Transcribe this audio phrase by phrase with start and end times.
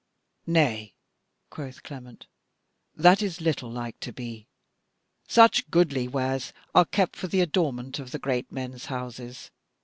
[0.47, 0.95] "Nay,"
[1.51, 2.25] quoth Clement,
[2.95, 4.47] "that is little like to be;
[5.27, 9.51] such goodly wares are kept for the adornment of great men's houses.